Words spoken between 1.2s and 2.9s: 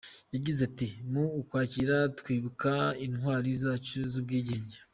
Ukwakira, twibuka